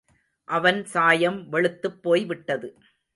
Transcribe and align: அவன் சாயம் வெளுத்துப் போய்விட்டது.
அவன் 0.47 0.85
சாயம் 0.85 1.49
வெளுத்துப் 1.49 2.03
போய்விட்டது. 2.03 2.69